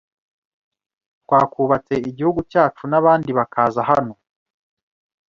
Twakubatse 1.23 1.93
igihugu 2.09 2.39
cyacu 2.51 2.83
n’abandi 2.87 3.29
bakaza 3.37 3.81
hano 3.89 4.13